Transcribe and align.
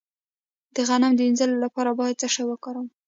د 0.75 0.77
غم 0.87 1.01
د 1.15 1.19
مینځلو 1.27 1.55
لپاره 1.65 1.91
باید 1.99 2.19
څه 2.21 2.27
شی 2.33 2.43
وکاروم؟ 2.47 2.87